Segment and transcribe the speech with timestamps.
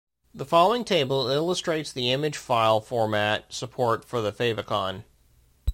[0.33, 5.03] The following table illustrates the image file format support for the favicon.